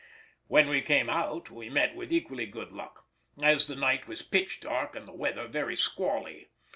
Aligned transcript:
When 0.47 0.67
we 0.67 0.81
came 0.81 1.11
out 1.11 1.51
we 1.51 1.69
met 1.69 1.95
with 1.95 2.11
equally 2.11 2.47
good 2.47 2.71
luck, 2.71 3.05
as 3.39 3.67
the 3.67 3.75
night 3.75 4.07
was 4.07 4.23
pitch 4.23 4.59
dark 4.61 4.95
and 4.95 5.07
the 5.07 5.13
weather 5.13 5.47
very 5.47 5.75
squally. 5.75 6.49